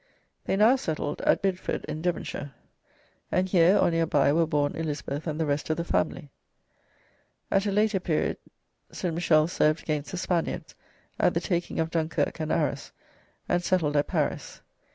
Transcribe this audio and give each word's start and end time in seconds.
They 0.45 0.55
now 0.55 0.77
settled 0.77 1.21
at 1.27 1.43
Bideford 1.43 1.85
in 1.85 2.01
Devonshire, 2.01 2.53
and 3.31 3.47
here 3.47 3.77
or 3.77 3.91
near 3.91 4.07
by 4.07 4.33
were 4.33 4.47
born 4.47 4.75
Elizabeth 4.75 5.27
and 5.27 5.39
the 5.39 5.45
rest 5.45 5.69
of 5.69 5.77
the 5.77 5.83
family. 5.83 6.31
At 7.51 7.67
a 7.67 7.71
later 7.71 7.99
period 7.99 8.37
St. 8.91 9.13
Michel 9.13 9.47
served 9.47 9.83
against 9.83 10.09
the 10.09 10.17
Spaniards 10.17 10.73
at 11.19 11.35
the 11.35 11.39
taking 11.39 11.79
of 11.79 11.91
Dunkirk 11.91 12.39
and 12.39 12.51
Arras, 12.51 12.91
and 13.47 13.63
settled 13.63 13.95
at 13.95 14.07
Paris. 14.07 14.63